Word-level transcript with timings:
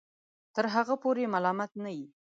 تر 0.55 0.65
هغه 0.75 0.95
پورې 1.03 1.23
ملامت 1.33 1.71
نه 1.83 1.91
یې 1.97 2.07